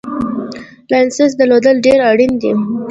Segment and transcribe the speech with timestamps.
[0.91, 2.51] لایسنس درلودل ډېر اړین دي